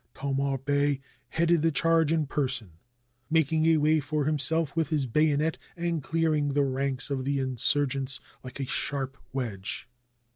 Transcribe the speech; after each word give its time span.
Thomar 0.15 0.57
Bey 0.57 0.99
headed 1.29 1.61
the 1.61 1.71
charge 1.71 2.11
in 2.11 2.25
person, 2.25 2.71
making 3.29 3.67
a 3.67 3.77
way 3.77 3.99
for 3.99 4.25
himself 4.25 4.75
with 4.75 4.89
his 4.89 5.05
bayonet, 5.05 5.59
and 5.77 6.01
clearing 6.01 6.53
the 6.53 6.63
ranks 6.63 7.11
of 7.11 7.23
the 7.23 7.37
insurgents 7.37 8.19
like 8.43 8.59
a 8.59 8.65
sharp 8.65 9.15
wedge. 9.31 9.87